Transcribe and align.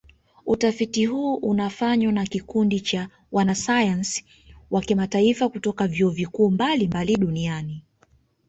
Utafiti 0.45 1.05
huu 1.05 1.35
unafanywa 1.35 2.11
na 2.13 2.25
kikundi 2.25 2.79
cha 2.81 3.09
wanasayansi 3.31 4.25
wa 4.71 4.81
kimataifa 4.81 5.49
kutoka 5.49 5.87
vyuo 5.87 6.09
vikuu 6.09 6.51
mbalimbali 6.51 7.15
duniani 7.17 7.83